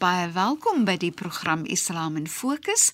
[0.00, 2.86] Baie welkom by die program Islam in Fokus.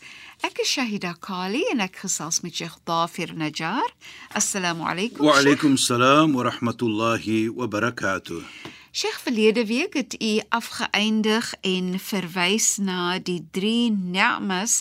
[0.43, 3.93] Ek is Shahida Kali en ek gesels met Sheikh Dafir Najjar.
[4.35, 5.23] Assalamu alaykum.
[5.29, 8.43] Wa alaykum salaam wa rahmatullahi wa barakatuh.
[8.91, 14.81] Sheikh, verlede week het u afgeëindig en verwys na die drie ni'mas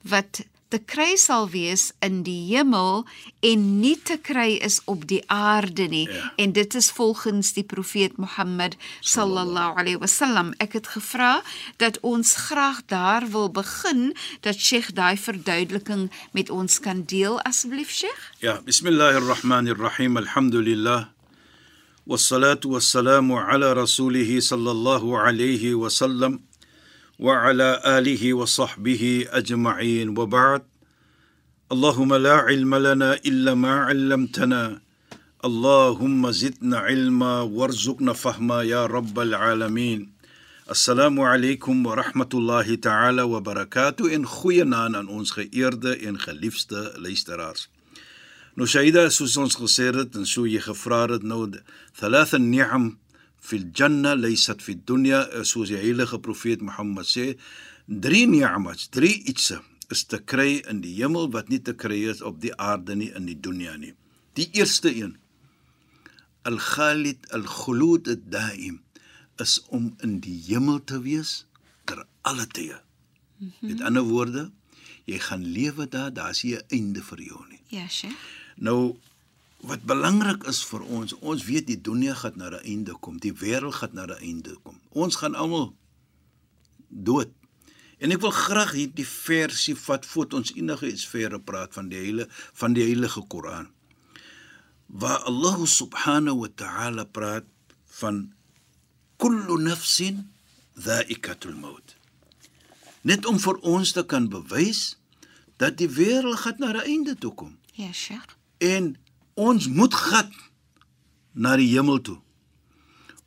[0.00, 3.01] wat te kry sal wees in die hemel
[3.43, 6.31] en nie te kry is op die aarde nie Ja.
[6.37, 11.41] en dit is volgens die profeet Mohammed sallallahu alaihi wasallam ek het gevra
[11.83, 14.13] dat ons graag daar wil begin
[14.47, 20.17] dat Sheikh daai verduideliking met ons kan deel asseblief Sheikh Ja, bismillahir rahmanir rahim.
[20.17, 21.09] Alhamdulillah.
[22.07, 26.39] والصلاة والسلام على رسوله صلى الله عليه وسلم
[27.19, 30.61] وعلى آله وصحبه أجمعين وبعد
[31.71, 34.81] اللهم لا علم لنا إلا ما علمتنا
[35.45, 40.21] اللهم زدنا علما وارزقنا فهما يا رب العالمين
[40.71, 47.67] Assalamu alaykum wa rahmatullahi ta'ala wa barakatuh en goeienaand aan ons geëerde en geliefde luisteraars.
[48.55, 51.49] Nou Shaida, soos ons gesê het en so jy gevra het nou
[51.99, 52.85] thalatha ni'am
[53.46, 57.26] fil janna laysat fid dunya soos die heilige profeet Mohammed sê,
[57.86, 59.60] drie ni'amats, drie ietsse
[59.94, 63.12] is te kry in die hemel wat nie te kry is op die aarde nie
[63.14, 63.94] in die dunya nie.
[64.36, 65.14] Die eerste een
[66.46, 68.80] al-Khalid al-Khulud ad-Daim
[69.42, 71.44] is om in die hemel te wees
[71.86, 72.80] ter alle tye.
[73.38, 73.68] Mm -hmm.
[73.68, 74.50] Met ander woorde,
[75.04, 77.62] jy gaan lewe daar, daar's nie 'n einde vir jou nie.
[77.68, 78.18] Ja Sheikh
[78.56, 78.96] Nou
[79.64, 83.32] wat belangrik is vir ons, ons weet die dunia gaan na 'n einde kom, die
[83.32, 84.80] wêreld gaan na 'n einde kom.
[84.90, 85.74] Ons gaan almal
[86.88, 87.30] dood.
[87.98, 91.98] En ek wil graag hierdie versie vat voor ons enige iets verder praat van die
[91.98, 93.68] hele van die heilige Koran.
[94.86, 97.44] Waar Allah subhanahu wa ta'ala praat
[97.86, 98.32] van
[99.16, 100.30] kullu nafsin
[100.74, 101.96] dha'iqatul maut.
[103.00, 104.98] Net om vir ons te kan bewys
[105.56, 108.96] dat die wêreld gaan na 'n einde toe kom Ja Sheikh en
[109.36, 110.30] ons moet gat
[111.36, 112.16] na die hemel toe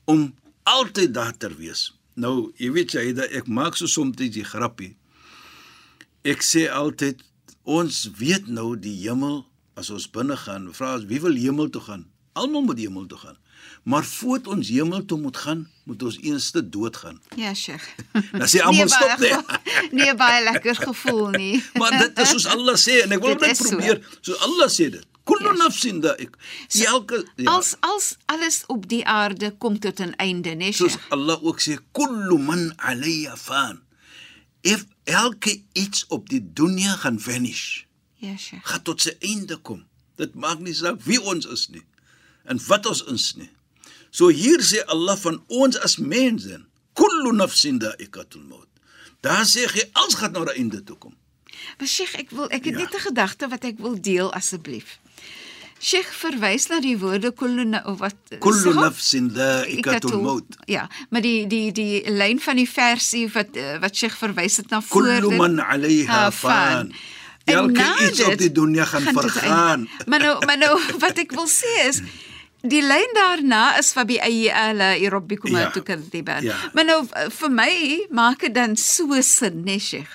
[0.09, 0.23] om
[0.69, 1.91] altyd daar te wees.
[2.17, 3.03] Nou, jy weet jy
[3.37, 4.95] ek maak so soms die grappie.
[6.25, 7.21] Ek sê altyd
[7.63, 9.43] ons weet nou die hemel
[9.79, 12.07] as ons binne gaan, vra ons wie wil hemel toe gaan?
[12.33, 13.37] Almal moet hemel toe gaan.
[13.83, 17.19] Maar voordat ons hemel toe moet gaan, moet ons eers doodgaan.
[17.35, 17.85] Ja Sheikh
[18.33, 19.59] Dan sê almal Nee, stop go-
[19.97, 23.47] Nee baie lekker gevoel nie Maar dit is soos Allah sê en ek wil Dit
[23.47, 23.69] net so.
[23.69, 24.01] probeer.
[24.21, 25.05] So Allah sê dit.
[25.29, 25.63] Kullu Ja.
[25.63, 26.33] nafsin da'iq.
[26.85, 27.51] Elke ja.
[27.51, 31.11] Als als alles op die aarde kom tot 'n einde, né, soos Sheikh?
[31.11, 33.81] Allah ook sê kullu man alayya fan
[34.61, 37.85] if elke iets op die dunia gaan vanish
[38.15, 38.65] Ja, Sheikh.
[38.67, 39.85] gaan tot sy einde kom
[40.17, 41.83] dit maak nie saak wie ons is nie
[42.45, 43.49] en wat ons is nie
[44.11, 46.59] so hier sê Allah van ons as mense
[46.93, 48.67] kullu nafsin da'iqatul maut
[49.21, 51.15] daar sê hy alles gaan na 'n einde toe kom
[51.77, 52.79] Maar Sheikh, ek wil ek het Ja.
[52.79, 54.99] net 'n gedagte wat ek wil deel asseblief.
[55.79, 58.83] Sheikh verwys na die woorde kullu na- of wat kullu Sahab?
[58.91, 63.95] nafsin da'iqatul maut Ja, maar die die die lyn van die versie wat eh, wat
[63.95, 66.91] Sheikh verwys het na voor kullu dit- man alayha Ah, fan
[67.45, 71.47] elke iets op die dunia gaan dit vergaan Maar nou maar nou wat ek wil
[71.47, 72.01] sê is
[72.61, 75.69] Die lyn daarna is van bi ayyi ala rabbikum Ja.
[75.71, 76.43] tukadiban.
[76.43, 76.55] Ja.
[76.73, 77.71] Maar nou v- vir my
[78.11, 80.11] maak dit dan so sin, nee Sheikh.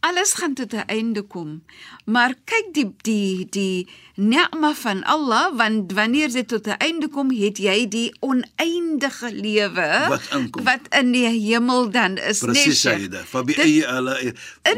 [0.00, 1.62] Alles gaan tot 'n einde kom.
[2.04, 7.30] Maar kyk die die die ni'ma van Allah want wanneer dit tot 'n einde kom,
[7.30, 10.64] het jy die oneindige lewe Wat inkom.
[10.64, 12.80] wat in die hemel dan is, nee Presies.
[12.80, 13.24] Sayyida.
[13.24, 14.14] Fabi Dit- ayyi ala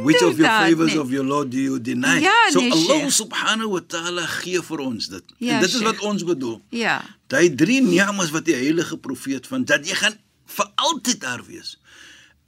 [0.02, 1.00] which of your favors nee.
[1.00, 2.20] of your Lord do you deny?
[2.20, 3.10] Ja, so nee, Allah Sheikh.
[3.12, 5.22] subhanahu wa ta'ala gee vir ons dit.
[5.38, 5.84] Ja, en dit is Sheikh.
[5.84, 6.60] wat ons bedoel.
[6.70, 7.04] Ja.
[7.26, 10.14] Daai drie ni'mas wat die heilige profeet van dat jy gaan
[10.46, 11.78] vir altyd daar wees.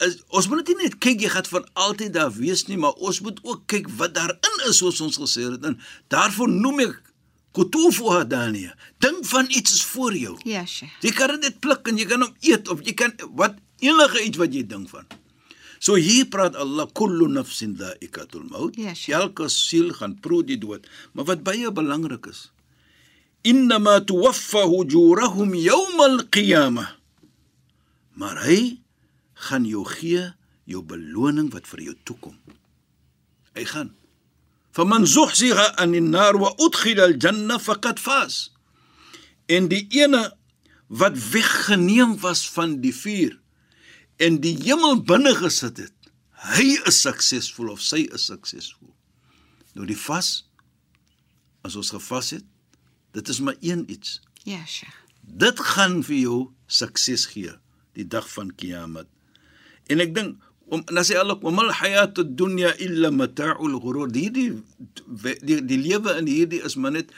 [0.02, 3.20] Is, ons moet nie net kyk jy gaan vir altyd daar wees nie, maar ons
[3.22, 5.64] moet ook kyk wat daarin is soos ons gesê het.
[5.64, 5.78] En
[6.10, 7.00] daarvoor noem ek
[7.52, 8.72] Kutufu hadania.
[8.98, 10.38] Dink van iets is voor jou.
[10.48, 10.92] Ja, Sheikh.
[11.04, 14.40] Jy kan dit pluk en jy kan hom eet of jy kan wat enige iets
[14.40, 15.04] wat jy dink van.
[15.82, 18.78] So hier praat Allah kullu nafsin dha'iqatul maut.
[18.80, 19.18] Ja, Sheikh.
[19.18, 20.88] Elke siel gaan proe die dood.
[21.12, 22.46] Maar wat baie belangrik is,
[23.44, 26.88] innama tuwaffa ujurahum yawm al-qiyamah.
[28.16, 28.81] Maar hy
[29.41, 30.33] gaan jou gee
[30.67, 32.37] jou beloning wat vir jou toekom.
[33.55, 33.93] Hy gaan
[34.77, 38.51] فمن زحزح عن النار وادخل الجنه فقد فاز
[39.49, 40.35] en die ene
[40.87, 43.39] wat weggeneem was van die vuur
[44.21, 46.11] en die hemel binne gesit het
[46.53, 48.93] hy is suksesvol of sy is suksesvol
[49.73, 50.29] nou die vas
[51.65, 52.45] as ons gevas het
[53.17, 54.93] dit is maar een iets Ja, Sheikh.
[55.21, 57.55] dit gaan vir jou sukses gee
[57.97, 59.09] die dag van kiamat
[59.88, 60.36] en ek dink
[60.72, 64.50] om dan sê Allah wamal hayatud dunya illa mata'ul ghurur die die
[65.42, 67.10] die, die lewe in hierdie is maar net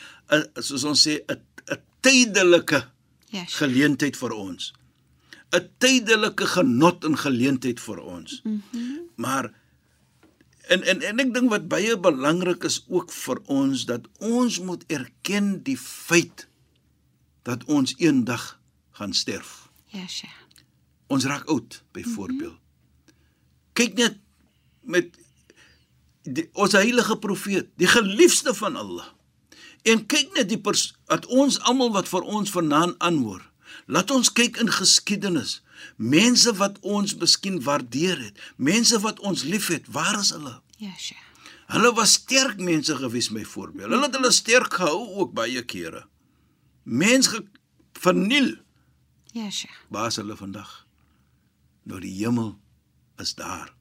[0.61, 1.38] soos ons sê 'n
[1.70, 2.81] 'n tydelike
[3.34, 3.58] Ja, Sheikh.
[3.58, 4.72] geleentheid vir ons
[5.55, 8.99] 'n tydelike genot en geleentheid vir ons mm -hmm.
[9.16, 9.52] maar
[10.69, 14.84] en en en ek dink wat baie belangrik is ook vir ons dat ons moet
[14.88, 16.49] erken die feit
[17.43, 18.58] dat ons eendag
[18.99, 20.44] gaan sterf Ja, Sheikh.
[21.06, 23.14] Ons raak oud byvoorbeeld mm -hmm.
[23.72, 24.18] kyk net
[24.80, 25.16] met
[26.22, 29.08] die, ons heilige profeet die geliefde van Allah
[29.82, 30.60] en kyk net die
[31.06, 33.50] dat ons almal wat vir ons vanaand aanhoor
[33.86, 35.62] laat ons kyk in geskiedenis
[35.96, 41.22] mense wat ons miskien waardeer het mense wat ons liefhet waar is hulle Ja, Sheikh.
[41.66, 43.90] Hulle was sterk mense gewees byvoorbeeld.
[43.90, 46.06] Hulle het hulle sterk gehou ook baie kere.
[46.82, 47.44] Mens ge
[47.92, 48.56] verniel.
[49.32, 49.78] Ja, Sheikh.
[49.88, 50.83] Waar is hulle vandag?
[51.84, 52.54] Nou die hemel
[53.20, 53.75] is daar.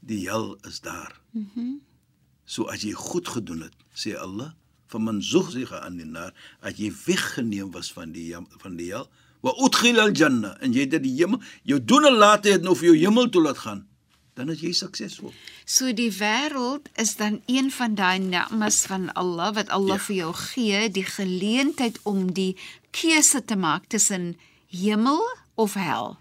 [0.00, 1.20] Die hel is daar.
[1.30, 1.60] Mhm.
[1.60, 1.78] Mm
[2.50, 4.50] so as jy goed gedoen het, sê Allah,
[4.90, 6.32] van man zuhziga an die nar,
[6.66, 9.06] as jy weggeneem was van die van die hel,
[9.46, 12.74] wa udkhil al janna en jy het die hemel, jou doen en late het nou
[12.74, 13.84] vir jou hemel toe laat gaan,
[14.34, 15.30] dan is jy suksesvol.
[15.64, 20.06] So die wêreld is dan een van daai ni'mas van Allah wat Allah ja.
[20.08, 22.56] vir jou gee, die geleentheid om die
[22.90, 24.34] keuse te maak tussen
[24.74, 25.22] hemel
[25.54, 26.16] of hel.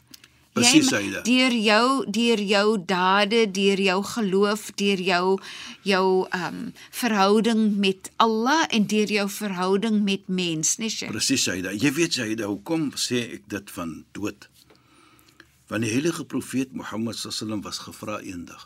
[0.54, 1.22] Presies, Jy- Aida.
[1.22, 5.40] Deur jou deur jou dade, deur jou geloof, deur jou
[5.84, 11.12] jou ehm um, verhouding met Allah en deur jou verhouding met mens, nee Sheikh.
[11.12, 11.72] Presies, Saida.
[11.72, 14.50] Jy weet Saida, hoekom sê ek dit van dood?
[15.70, 18.66] Want die heilige profeet Mohammed sallam was gevra eendag: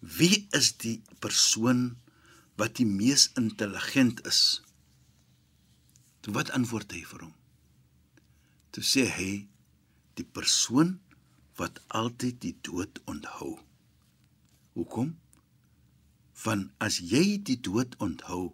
[0.00, 1.96] "Wie is die persoon
[2.56, 4.60] wat die mees intelligent is?"
[6.20, 7.34] Toe wat antwoord hy vir hom?
[8.74, 9.46] Toe sê hy:
[10.20, 10.98] "Die persoon
[11.56, 13.58] wat altyd die dood onthou."
[14.76, 15.16] Hoekom?
[16.44, 18.52] Want as jy die dood onthou,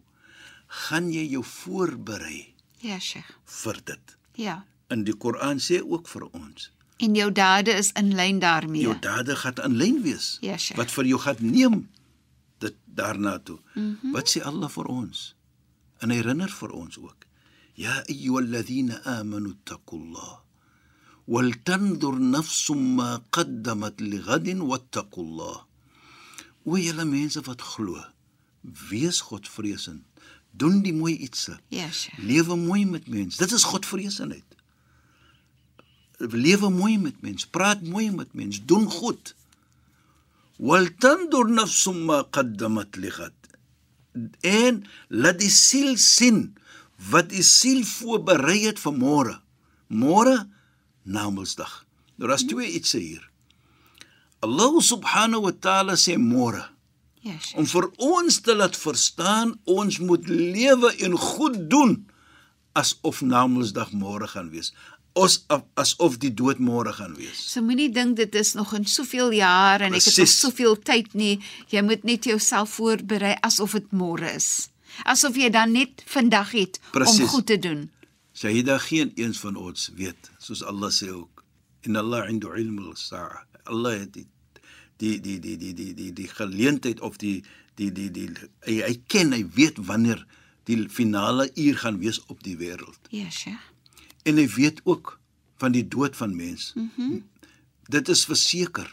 [0.87, 3.31] gaan jy jou voorberei Ja, Sheikh.
[3.45, 4.17] vir dit.
[4.35, 4.65] Ja.
[4.91, 8.83] In die Koran sê ook vir ons, En jou dade is in lyn daarmee.
[8.83, 10.77] jou dade gaan in lyn wees Ja, Sheikh.
[10.79, 11.89] wat vir jou gaan neem
[12.59, 13.59] dit daarna toe.
[13.75, 14.13] Mm -hmm.
[14.13, 15.35] Wat sê Allah vir ons?
[15.99, 17.17] En herinner vir ons ook.
[17.75, 20.41] Ya ayyuhalladhina amanu taqullah
[21.65, 25.65] tandur nafsum ma qaddamat lighadin wattaqullah.
[26.65, 27.99] O julle mense wat glo,
[28.91, 30.03] wees Godvreesend.
[30.53, 31.55] Doen die mooi ietsie.
[31.69, 32.19] Ja, Sheikh.
[32.19, 33.39] Lewe mooi met mense.
[33.39, 34.45] Dit is Godvreesenheid.
[36.19, 39.35] Lewe mooi met mense, praat mooi met mense, doen goed.
[40.57, 43.35] Wal tandur nafsum ma qaddamat lighad.
[44.41, 46.57] En laat die siel sien
[47.13, 49.35] wat die siel voorberei het vir môre.
[49.93, 50.47] Môre
[51.07, 51.85] na Mondsdag.
[52.17, 53.25] Nou daar's twee ietsie hier.
[54.45, 56.65] Allah subhanahu wa ta'ala sê môre
[57.23, 57.57] Sheikh.
[57.59, 61.97] om vir ons te laat verstaan ons moet lewe en goed doen
[62.77, 64.73] asof Namedsdag môre gaan wees.
[65.17, 65.47] Ons
[65.81, 67.39] asof die dood môre gaan wees.
[67.41, 71.15] So moenie dink dit is nog in soveel jaar en ek het nog soveel tyd
[71.17, 71.39] nie.
[71.73, 74.69] Jy moet net jouself voorberei asof dit môre is.
[75.09, 77.31] Asof jy dan net vandag het om Presies.
[77.33, 77.91] goed te doen.
[78.37, 81.45] Sayyida geen eens van ons weet soos Allah sê ook
[81.89, 83.47] in Allah indu ilm al-sa'a.
[83.65, 84.27] Allah het die
[85.01, 87.45] die die die die die die, die geleentheid of die
[87.81, 88.29] die die die,
[88.69, 90.21] hy, hy ken hy weet wanneer
[90.69, 93.09] die finale uur gaan wees op die wêreld.
[93.15, 93.73] Ja, Sheikh.
[94.29, 95.17] En hy weet ook
[95.63, 96.73] van die dood van mens.
[96.75, 97.25] Mm -hmm.
[97.89, 98.91] Dit is verseker,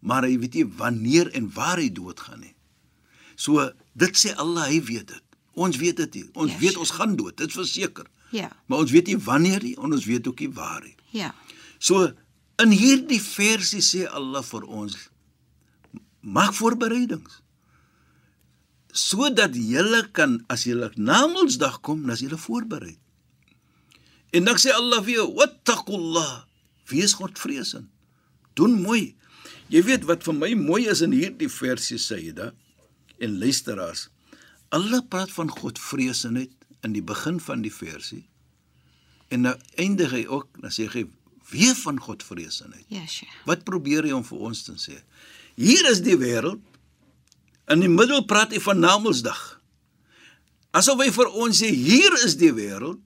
[0.00, 2.54] maar hy weet nie wanneer en waar hy doodgaan nie.
[3.36, 5.24] So dit sê Allah, hy weet dit.
[5.52, 6.28] Ons weet dit nie.
[6.32, 8.06] Ons Ja, weet ons gaan dood, dit is verseker.
[8.30, 8.50] Ja.
[8.66, 10.96] Maar ons weet nie wanneer nie en ons weet ook nie waar nie.
[11.16, 11.34] Ja.
[11.78, 12.10] So
[12.62, 14.96] in hierdie versie sê Allah vir ons
[16.20, 17.42] maak voorbereidings.
[18.98, 22.96] sodat julle kan as julle na Mondsdag kom, dan is julle voorberei.
[24.34, 26.44] En dan sê Allah vir jou: "Wattaqullah."
[26.88, 27.88] Wees Godvreesend.
[28.54, 29.14] Doen mooi.
[29.68, 32.54] Jy weet wat vir my mooi is in hierdie versie Sayyida
[33.20, 34.08] en luisteraars.
[34.72, 36.50] Allah praat van Godvreesendheid
[36.86, 38.24] in die begin van die versie.
[39.28, 41.04] En nou eindig hy ook, dan sê hy:
[41.50, 43.34] "Wees van Godvreesendheid." Ja, Sheikh.
[43.44, 45.02] Wat probeer hy om vir ons te sê?
[45.54, 46.60] Hier is die wêreld.
[47.68, 49.60] In die middel praat hy van Namedsdag.
[50.70, 53.00] Asof hy vir ons sê hier is die wêreld.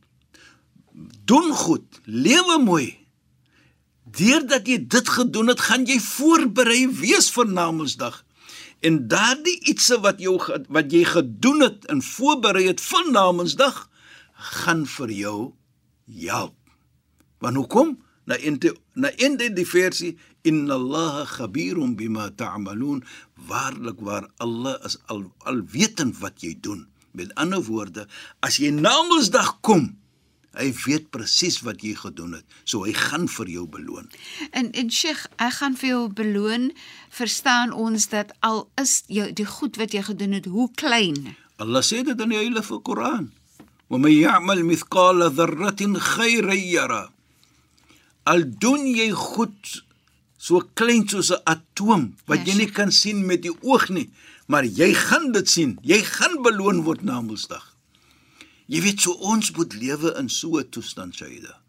[1.25, 2.99] Doen goed, lewe mooi.
[4.05, 8.25] Deurdat jy dit gedoen het, gaan jy voorberei wees vir Namedsdag.
[8.83, 10.37] En daardie ietsie wat jou
[10.75, 13.85] wat jy gedoen het en voorberei het vir Namedsdag
[14.59, 15.37] gaan vir jou
[16.19, 16.57] help.
[17.39, 17.95] Want hoekom?
[18.27, 23.03] Na ente na ende die versie inna allaha khabirun bima ta'malun
[23.49, 26.87] waarlik waar Allah is al alwetend wat jy doen.
[27.13, 28.07] Met ander woorde,
[28.41, 29.91] as jy Namedsdag kom,
[30.53, 34.11] Hy weet presies wat jy gedoen het, so hy gaan vir jou beloon.
[34.53, 36.67] En en Sheikh, ek gaan vir jou beloon.
[37.09, 41.33] Verstaan ons dat al is jou die goed wat jy gedoen het, hoe klein.
[41.57, 43.31] Allah sê dit in die Heilige Koran.
[43.89, 47.09] "Wa may ya'mal mithqala dharratin khayran yara."
[48.25, 49.83] Al doen jy goed
[50.37, 54.11] so klein soos 'n atoom wat ja, jy nie kan sien met die oog nie,
[54.47, 55.79] maar jy gaan dit sien.
[55.83, 57.72] Jy gaan beloon word na Mondsdag.
[58.67, 61.61] Jy weet so ons moet lewe in so 'n toestand, Shaida.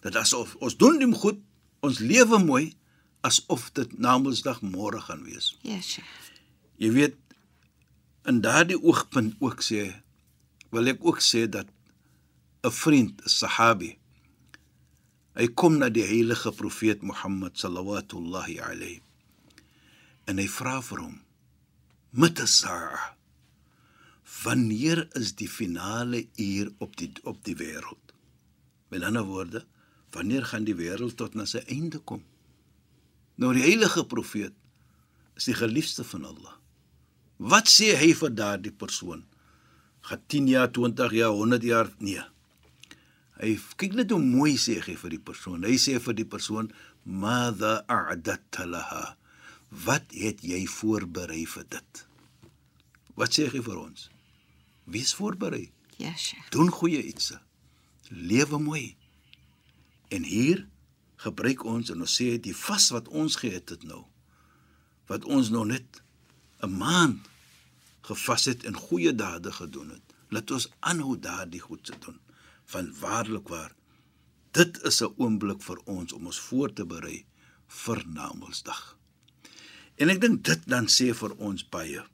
[0.00, 1.38] Dat asof ons doen die goed,
[1.80, 2.74] ons lewe mooi
[3.20, 5.56] asof dit na Mondsdag môre gaan wees.
[5.62, 6.06] Ja, Sheikh.
[6.76, 7.16] Jy weet
[8.24, 9.94] in daardie oogpunt ook sê
[10.70, 11.66] wil ek ook sê dat
[12.62, 13.98] 'n vriend, 'n Sahabi,
[15.34, 19.02] hy kom na die heilige profeet Mohammed sallallahu alayhi
[20.26, 21.20] en hy vra vir hom:
[22.12, 23.15] "Mata saa?
[24.26, 28.14] Wanneer is die finale uur op die op die wêreld?"
[28.88, 29.64] Met ander woorde,
[30.10, 32.22] wanneer gaan die wêreld tot na sy einde kom?
[33.36, 34.54] Nou die heilige profeet
[35.36, 36.54] is die geliefde van Allah.
[37.36, 39.26] Wat sê hy vir daardie persoon?
[40.08, 41.90] Gaan 10 jaar, 20 jaar, 100 jaar?
[41.98, 42.24] Nee.
[43.36, 45.66] Hy kyk net hoe mooi sê hy vir die persoon.
[45.68, 46.70] Hy sê vir die persoon:
[47.04, 49.16] "Madha a'datta laha?"
[49.84, 52.06] Wat het jy voorberei vir dit?
[53.16, 54.08] Wat sê hy vir ons?
[54.86, 55.70] Wees voorberei.
[55.96, 56.50] Ja, Sheikh.
[56.54, 57.32] Doen goeie iets.
[58.08, 58.96] Lewe mooi.
[60.08, 60.66] En hier
[61.16, 64.04] gebruik ons en ons sê die vas wat ons gehet het nou
[65.06, 66.02] wat ons nog net
[66.62, 67.28] 'n maand
[68.00, 70.14] gevas het en goeie dade gedoen het.
[70.28, 72.20] Laat ons aanhou daardie goed te doen.
[72.64, 73.74] Van waarlik waar
[74.50, 77.26] dit is 'n oomblik vir ons om ons voor te berei
[77.66, 78.98] vir Namedsdag.
[79.94, 82.06] En ek dink dit dan sê vir ons baie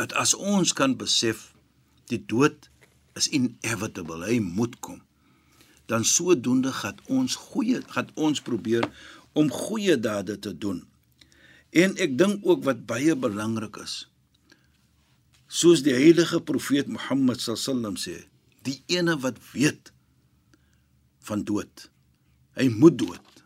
[0.00, 1.50] dat as ons kan besef
[2.08, 2.70] die dood
[3.18, 5.02] is inevitable, hy moet kom.
[5.90, 8.86] Dan sodoende gaan ons goeie gaan ons probeer
[9.36, 10.84] om goeie dade te doen.
[11.70, 14.06] En ek dink ook wat baie belangrik is.
[15.50, 18.16] Soos die heilige profeet Mohammed sallam sê,
[18.64, 19.90] die ene wat weet
[21.26, 21.90] van dood,
[22.56, 23.42] hy moet dood.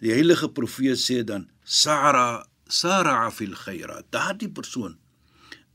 [0.00, 4.08] Die heilige profeet sê dan Sara Sara fil khairat.
[4.14, 4.96] Daardie persoon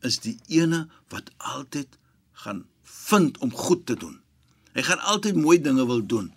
[0.07, 1.97] is die ene wat altyd
[2.45, 4.19] gaan vind om goed te doen.
[4.75, 6.31] Hy gaan altyd mooi dinge wil doen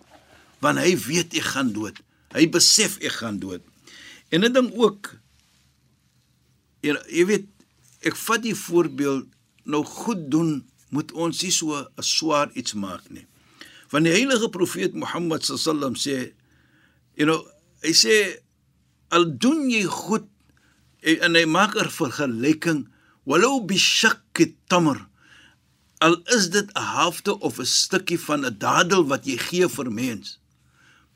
[0.59, 2.01] want hy weet ek gaan dood.
[2.35, 3.63] Hy besef ek gaan dood.
[4.29, 5.15] En 'n ding ook
[6.83, 7.47] jy, jy weet
[8.03, 9.27] ek vat die voorbeeld
[9.63, 10.59] nou goed doen
[10.89, 13.25] moet ons nie so 'n swaar iets maak nie.
[13.89, 16.33] Want die heilige profeet Mohammed sallam sê
[17.15, 17.47] you know
[17.81, 18.39] hy sê
[19.09, 20.27] al doen jy goed
[21.01, 22.87] en hy maak 'n vergelyking
[23.29, 24.97] walau bi shakki tamr
[26.05, 29.91] al is dit 'n halfte of 'n stukkie van 'n dadel wat jy gee vir
[29.91, 30.39] mens.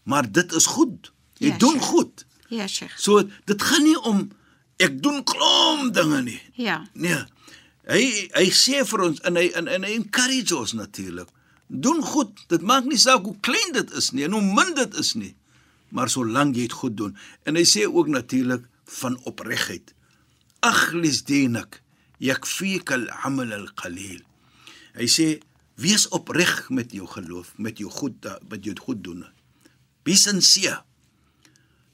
[0.04, 1.12] Maar dit is goed.
[1.38, 1.86] Jy Ja, doen Sheikh.
[1.86, 2.26] goed.
[2.50, 2.98] Ja, Sheikh.
[3.00, 4.30] so dit gaan nie om
[4.78, 6.42] ek doen klomp dinge nie.
[6.54, 6.88] Ja.
[6.94, 7.24] nee.
[7.88, 11.28] Hy hy sê vir ons en hy en, en hy encourage ons natuurlik
[11.68, 12.32] doen goed.
[12.48, 15.36] Dit maak nie saak hoe klein dit is nie en hoe min dit is nie.
[15.90, 17.18] Maar solank jy dit goed doen.
[17.44, 19.94] En hy sê ook natuurlik van opregheid
[20.60, 21.82] akhlis dinak
[22.24, 24.22] yakfika al-amal al-qalil
[24.98, 25.28] hy sê
[25.82, 29.24] wees opreg met jou geloof met jou goed met jou goed doen
[30.04, 30.84] be sincere.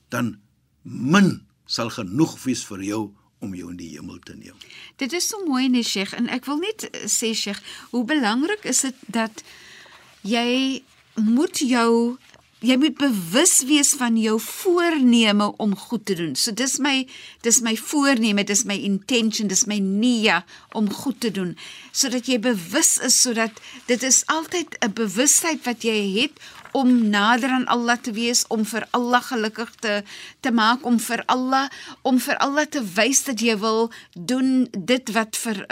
[0.10, 0.40] Dan
[0.82, 3.02] min sal genoeg wees vir jou
[3.40, 4.58] om jou in die hemel te neem.
[5.00, 7.62] Dit is so mooi nee Sheikh en ek wil net eh, sê Sheikh,
[7.94, 9.44] hoe belangrik is dit dat
[10.28, 10.82] jy
[11.20, 12.18] moet jou
[12.60, 16.36] jy moet bewus wees van jou voorneme om goed te doen.
[16.36, 17.08] So dis my
[17.46, 20.44] dis my voorneme, dis my intention, dis my nia
[20.76, 21.56] om goed te doen
[21.92, 26.40] sodat jy bewus is sodat dit is altyd 'n bewustheid wat jy het
[26.72, 30.04] om nader aan Allah te wees, om vir Allah gelukkig te
[30.40, 31.70] te maak, om vir Allah
[32.02, 35.66] om vir Allah te wys dat jy wil doen dit wat vir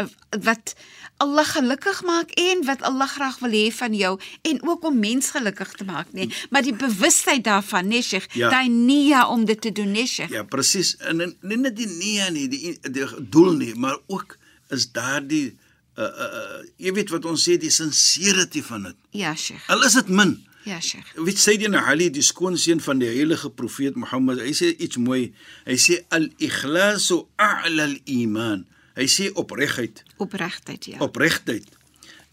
[0.43, 0.75] wat
[1.17, 5.29] Allah gelukkig maak en wat Allah graag wil hê van jou en ook om mens
[5.33, 8.49] gelukkig te maak, nee, maar die bewustheid daarvan, nee, Sheikh, Ja.
[8.49, 10.31] daai nia om dit te doen, nee, Sheikh.
[10.31, 10.95] Ja, presies.
[10.97, 14.37] En nie net die nee nie, die die doel nie, maar ook
[14.69, 15.57] is daardie
[15.97, 18.95] uh, uh uh jy weet wat ons sê die sincerity van dit.
[19.11, 19.65] Ja, Sheikh.
[19.73, 20.37] Al is dit min.
[20.67, 21.13] Ja, Sheikh.
[21.15, 25.31] Weet Sayyidina Ali, die skoonseun van die heilige profeet Mohammed, hy sê iets mooi.
[25.65, 28.65] Hy sê al-ikhlasu a'la al-iman.
[28.97, 30.97] Hy sê opregheid, Opregtheid, ja.
[31.05, 31.67] opregtheid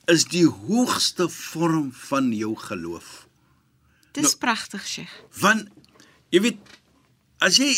[0.09, 3.27] is die hoogste vorm van jou geloof.
[4.17, 5.13] Dis pragtig, Sheikh.
[5.41, 5.69] Want
[6.33, 6.61] jy weet
[7.45, 7.71] as jy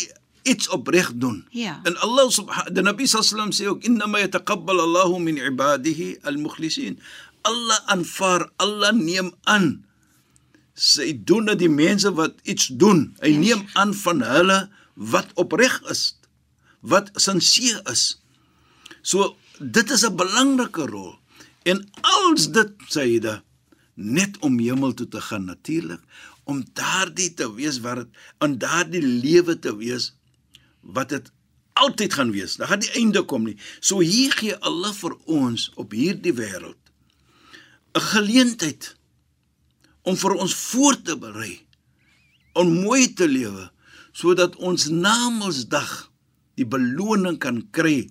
[0.47, 1.41] iets opreg doen.
[1.51, 1.79] Ja.
[1.87, 6.99] En Allah subhanahu die Nabi sallam sê ook inma yataqabbal Allahu min ibadihi al-mukhlisin.
[7.47, 9.83] Allah aanvaar, Allah neem aan.
[10.77, 13.15] Sy doen dit die mense wat iets doen.
[13.23, 14.59] Hy Ja, neem aan van hulle
[14.95, 16.15] wat opreg is,
[16.81, 18.15] wat sinseer is.
[19.07, 21.15] So dit is 'n belangrike rol.
[21.63, 23.43] En als dit Saida
[23.95, 26.01] net om hemel toe te gaan natuurlik
[26.43, 28.09] om daardie te wees wat dit
[28.39, 30.13] in daardie lewe te wees
[30.81, 31.31] wat dit
[31.73, 32.55] altyd gaan wees.
[32.55, 33.57] Daar gaan die einde kom nie.
[33.79, 36.81] So hier gee Allah vir ons op hierdie wêreld
[37.93, 38.95] 'n geleentheid
[40.01, 41.65] om vir ons voor te berei
[42.53, 43.71] om mooi te lewe
[44.11, 46.11] sodat ons na Mondsdag
[46.55, 48.09] die beloning kan kry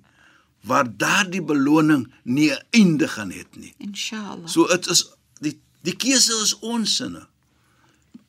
[0.66, 3.74] waar daardie beloning nie 'n einde gaan hê nie.
[3.78, 4.48] Inshallah.
[4.48, 5.06] So dit is
[5.40, 7.26] die die keuse is ons sinne.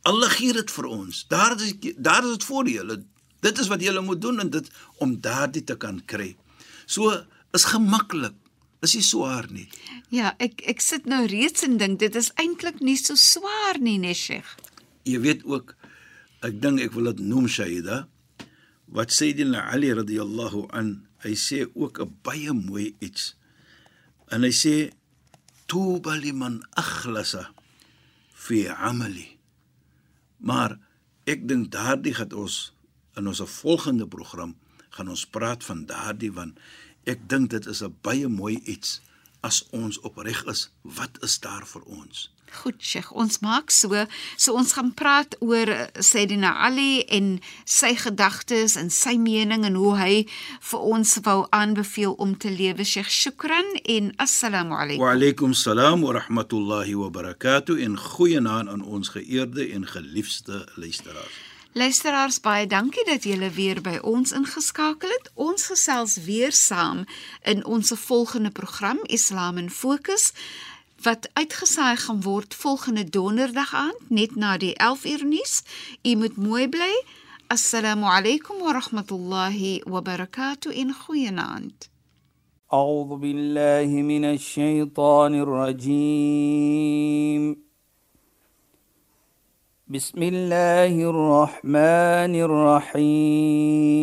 [0.01, 1.25] Allah gee dit vir ons.
[1.27, 3.03] Daar is daar is dit vir julle.
[3.39, 6.35] Dit is wat julle moet doen en dit om daardie te kan kry.
[6.85, 8.33] So is gemaklik.
[8.81, 9.67] Is nie swaar nie.
[10.09, 13.97] Ja, ek ek sit nou reeds en dink dit is eintlik nie so swaar nie,
[13.97, 14.53] nee, Sheikh.
[15.03, 15.73] Jy weet ook
[16.45, 18.07] ek dink ek wil dit noem Shaida
[18.87, 23.35] wat Sayyidina Ali radhiyallahu an hy sê ook 'n baie mooi iets.
[24.31, 24.91] En hy sê
[25.67, 27.51] tuba liman akhlasa
[28.33, 29.37] fi amali.
[30.39, 30.79] Maar
[31.25, 32.71] ek dink daardie gaan ons
[33.17, 34.55] in ons volgende program
[34.89, 36.59] gaan ons praat van daardie want
[37.03, 39.01] ek dink dit is 'n baie mooi iets
[39.41, 40.69] as ons opreg is.
[40.81, 42.36] Wat is daar vir ons?
[42.51, 44.05] Goed, Sheikh, ons maak so,
[44.37, 49.95] so ons gaan praat oor Sayyidina Ali en sy gedagtes en sy mening en hoe
[49.99, 50.13] hy
[50.71, 52.85] vir ons wou aanbeveel om te lewe.
[52.87, 55.03] Sheikh, shukran en assalamu alaykum.
[55.03, 61.45] Wa alaykum salaam wa rahmatullahi wa barakatuh en goeienaand aan ons geëerde en geliefde luisteraars.
[61.77, 65.27] Luisteraars, baie dankie dat julle weer by ons ingeskakel het.
[65.37, 67.03] Ons gesels weer saam
[67.45, 70.31] in ons volgende program Islam in Fokus
[71.02, 75.62] wat uitgesaai gaan word volgende donderdag aand net na die 11 uur nuus.
[76.02, 77.04] U moet mooi bly.
[77.46, 81.90] Assalamu alaykum wa rahmatullahi wa barakatuh in goeienaand.
[82.72, 86.62] أعوذ بالله من الشيطان الرجيم
[89.88, 92.34] بسم الله الرحمن
[93.12, 94.02] الرحيم